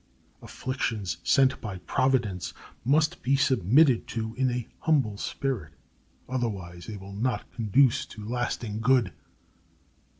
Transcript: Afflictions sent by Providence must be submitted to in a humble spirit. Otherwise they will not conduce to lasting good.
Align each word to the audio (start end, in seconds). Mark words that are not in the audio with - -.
Afflictions 0.41 1.17
sent 1.23 1.61
by 1.61 1.77
Providence 1.77 2.55
must 2.83 3.21
be 3.21 3.35
submitted 3.35 4.07
to 4.07 4.33
in 4.33 4.49
a 4.49 4.67
humble 4.79 5.15
spirit. 5.15 5.73
Otherwise 6.27 6.87
they 6.87 6.97
will 6.97 7.13
not 7.13 7.45
conduce 7.51 8.07
to 8.07 8.27
lasting 8.27 8.79
good. 8.79 9.13